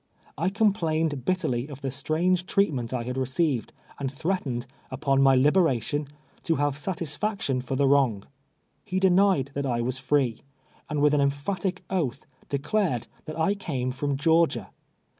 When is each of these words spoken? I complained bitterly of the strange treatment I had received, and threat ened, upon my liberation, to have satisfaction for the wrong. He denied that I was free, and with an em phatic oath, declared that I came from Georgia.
I 0.35 0.49
complained 0.49 1.25
bitterly 1.25 1.67
of 1.67 1.81
the 1.81 1.91
strange 1.91 2.47
treatment 2.47 2.91
I 2.91 3.03
had 3.03 3.17
received, 3.19 3.71
and 3.99 4.11
threat 4.11 4.45
ened, 4.45 4.65
upon 4.89 5.21
my 5.21 5.35
liberation, 5.35 6.07
to 6.41 6.55
have 6.55 6.75
satisfaction 6.75 7.61
for 7.61 7.75
the 7.75 7.85
wrong. 7.87 8.23
He 8.83 8.99
denied 8.99 9.51
that 9.53 9.67
I 9.67 9.81
was 9.81 9.99
free, 9.99 10.41
and 10.89 11.01
with 11.03 11.13
an 11.13 11.21
em 11.21 11.29
phatic 11.29 11.81
oath, 11.91 12.25
declared 12.49 13.05
that 13.25 13.37
I 13.39 13.53
came 13.53 13.91
from 13.91 14.17
Georgia. 14.17 14.71